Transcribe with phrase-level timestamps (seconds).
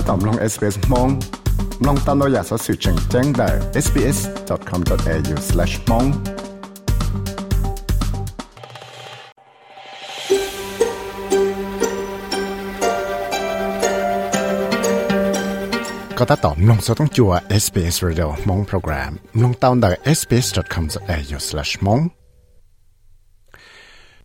[0.08, 1.08] ตอมลง SBS มอง
[1.86, 3.48] ลองตามเราอยากสอสื่อแจ้งแจ้งได้
[3.84, 6.08] sbs.com.au/mong
[16.18, 17.32] ก็ถ้าตอมลงสต้องจัว
[17.62, 19.12] SBS Radio มองโปรแกรม
[19.42, 22.02] ลงตามได้ sbs.com.au/mong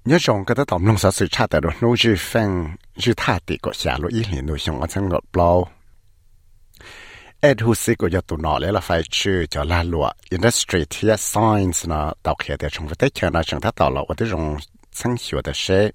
[0.09, 5.66] 你上个的大门上水差的了，那是分是他的个下路一年路想我成个不。
[7.41, 8.80] Edhu 个叫读哪来了？
[8.80, 12.15] 快去叫拉罗 Industry T Science 呢？
[12.23, 13.42] 到开头重复的钱呢？
[13.48, 14.56] 让他到了我的用
[14.92, 15.92] 成学的时，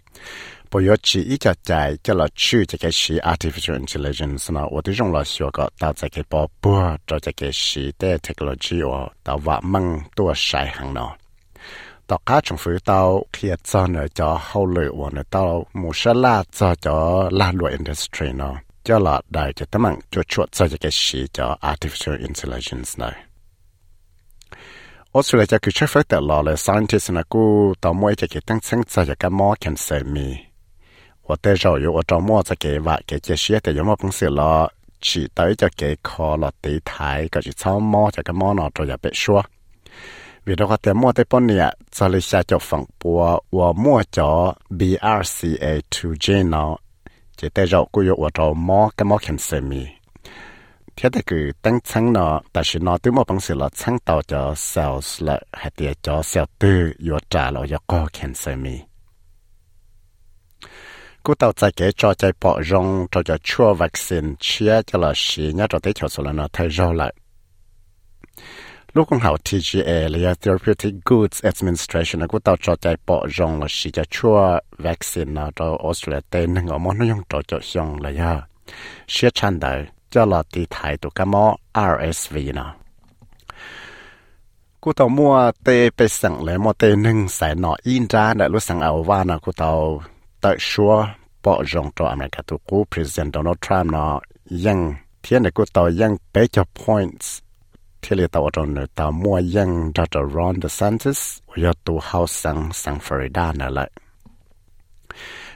[0.70, 4.68] 不要只一脚在叫了去这个是 Artificial Intelligence 呢？
[4.68, 11.10] 我的用了学个到这个包包，这个时代 Technology，到我们多晒行呢。
[12.14, 13.00] ต่อก้าชงฟื้นเตา
[13.34, 15.44] เขียดจอเนจอเข้าเลยวันเตา
[15.82, 16.98] มูชลาจอจอ
[17.40, 18.56] ลาลวยอินดัสทรีเนาะ
[18.88, 23.14] จอหลอดได้จะตั้งจวดชวดจอจะแกชีจอ artificial intelligence เนาะ
[25.14, 27.44] ออสเตรเลียคือเชฟแต่หล่อเลย scientist นะกู
[27.84, 30.28] ต่อมวยจะเกิดตั้งเส้นจอจะกันมอแคนเซมี
[31.26, 34.52] ว่าแต่เราอยู่ว่าจอมอจะเกว่าเกเจเชียแต่ยังมอเป็นสื่อหล่อ
[35.06, 39.42] ฉีดเตยจะเกคอหลอดตีท้ายก็จะเช่ามอจะกันมอนอตัวอย่าเปชัว
[40.46, 44.04] vì đó có thể mua tới bọn nè cho lý cho phẳng bùa và mua
[44.12, 46.78] cho BRCA2G nó
[47.38, 49.86] chỉ tới rồi cũng yêu vào mua cái mua kiểm xe mi
[50.96, 52.42] thế thì cứ tăng chăng nó
[52.82, 56.94] nó từ một bằng là chăng tạo cho sales là hay tiền cho sale tư
[56.98, 58.80] yêu trả là yêu có kiểm xe mi
[61.24, 65.14] cú tàu chạy kế cho chạy bỏ rong cho cho chua vaccine chia cho là
[65.16, 66.94] xí nhá cho tới chỗ số là nó thay rau
[68.93, 73.67] lúc con hậu TGA là Therapeutic Goods Administration cũng tạo cho chạy bỏ rong là
[73.71, 78.01] chỉ cho chua vaccine nào cho Australia tên ngõ món nó dùng cho cho xong
[78.03, 78.43] là ya
[79.09, 82.75] sẽ chăn đời cho là tỷ thái tụ cái món RSV nào
[84.81, 88.49] cú tàu mua tê bê sẵn lấy mua tê nâng xài nọ in ra để
[88.49, 90.03] lúc sẵn ảo va nào cú tàu
[90.41, 91.07] tại xua
[91.43, 94.21] bỏ rong cho America tụ cú President Donald Trump nó
[94.67, 94.79] ยัง
[95.23, 97.27] เทียนในกูต่อยังเป๊ะจะ points
[98.02, 100.26] Kelly Tawaton ta mua yang Dr.
[100.36, 103.92] Ron DeSantis yo tu house sang sang Florida na lại.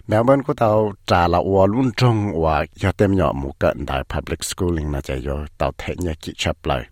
[0.07, 4.03] Melbourne của tao trả là ua luôn trong và yo tem nhỏ mù cận đại
[4.03, 6.85] public schooling na chạy yo tao thể nhà kỹ chập lại.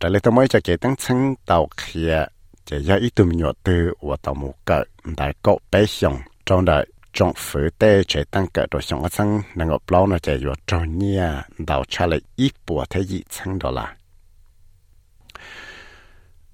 [0.00, 2.24] Trả lời tao mới cho kể tăng chân tao kia
[2.64, 6.64] chạy yo ít tùm nhỏ tư và tao mù cận đại cậu bé xong trong
[6.64, 10.18] đại trong phủ tế chế tăng cỡ đồ xong ở sang nâng ở blog nó
[10.18, 13.96] chạy yo trong nhà đào trả lời ít bùa thế dị chân đó là.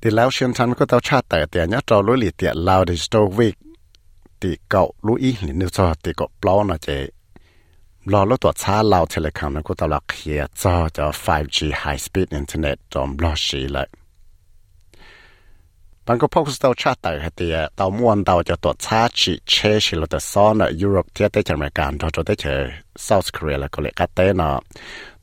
[0.01, 2.85] Thì lão xuyên thằng có tao chat tại tiền nhớ trâu lối lì tiệt lao
[2.85, 3.53] thì stove week
[4.41, 7.09] thì cậu lối ý thì nếu cho thì cậu bao nó chế
[8.05, 12.01] lo lối tuột xa lao telecom nó có tao là kia cho cho 5G high
[12.01, 13.89] speed internet trong lo xí lại
[16.07, 19.79] bạn có post tao chat tại thì tao muốn tao cho tuột xa chỉ chế
[19.81, 22.71] chỉ là tao so ở Europe thiết tới chẳng mấy càng cho cho tới chơi
[22.97, 24.61] South Korea là có lẽ cái tên nó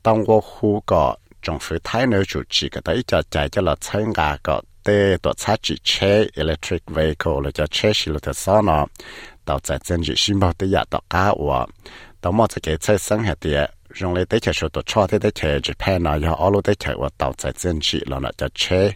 [0.02, 4.36] tao có khu có 政府台呢就几个的一家在叫了参加
[4.82, 8.84] 的多插几车 electric vehicle 了叫车系了的啥呢？
[9.44, 11.68] 到在政治新报的也到加我，
[12.20, 18.92] 到么子给在上海的用来的确说到车的的车就拍呢，要二路的车我到在政治了呢叫车，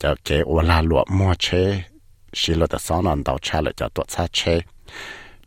[0.00, 1.72] 叫给我拉落摩车，
[2.32, 3.16] 系了的啥呢？
[3.22, 4.60] 到车了叫多插车，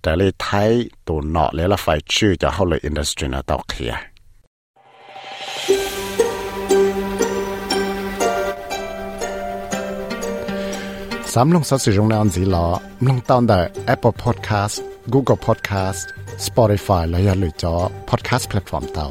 [0.02, 0.74] 这里台
[1.04, 3.94] 都拿来了废纸，叫后来 industry 呢到去。
[11.38, 12.66] สามลงสัสิจงในอันสีหลอ
[13.08, 13.60] ลงตอนแต่
[13.94, 14.76] Apple Podcast
[15.14, 16.04] Google Podcast
[16.46, 17.76] Spotify และยาาลืมจอ
[18.10, 19.08] Podcast Platform เตา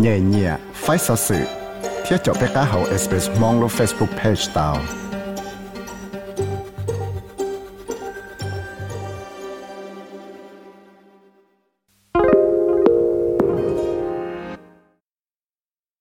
[0.00, 1.44] เนี่ยเนี่ยไฟสื่อ
[2.02, 4.68] เที่ยวจบไปก้าเฮา SBS มองลง Facebook Page เตา